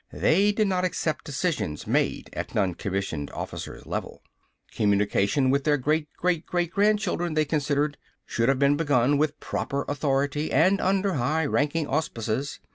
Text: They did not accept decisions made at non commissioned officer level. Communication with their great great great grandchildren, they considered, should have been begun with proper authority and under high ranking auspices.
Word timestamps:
They 0.11 0.51
did 0.51 0.67
not 0.67 0.83
accept 0.83 1.25
decisions 1.25 1.85
made 1.85 2.31
at 2.33 2.55
non 2.55 2.73
commissioned 2.73 3.29
officer 3.33 3.79
level. 3.85 4.23
Communication 4.71 5.51
with 5.51 5.63
their 5.63 5.77
great 5.77 6.07
great 6.17 6.43
great 6.47 6.71
grandchildren, 6.71 7.35
they 7.35 7.45
considered, 7.45 7.97
should 8.25 8.49
have 8.49 8.57
been 8.57 8.75
begun 8.77 9.19
with 9.19 9.39
proper 9.39 9.83
authority 9.87 10.51
and 10.51 10.81
under 10.81 11.13
high 11.13 11.45
ranking 11.45 11.85
auspices. 11.85 12.59